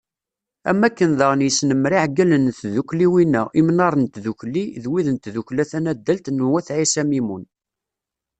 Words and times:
Am 0.69 0.77
wakken 0.83 1.11
daɣen 1.19 1.45
yesnemmer 1.45 1.91
iɛeggalen 1.97 2.41
n 2.49 2.53
tdukkliwin-a 2.59 3.41
Imnar 3.59 3.93
n 3.97 4.05
Tdukli 4.13 4.65
d 4.83 4.85
wid 4.91 5.07
n 5.11 5.17
tdukkla 5.23 5.63
tanaddalt 5.71 6.25
n 6.31 6.45
wat 6.53 6.67
Ɛisa 6.77 7.03
Mimun. 7.09 7.43